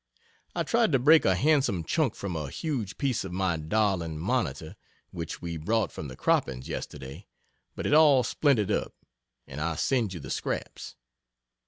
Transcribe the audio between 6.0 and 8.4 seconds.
the croppings yesterday, but it all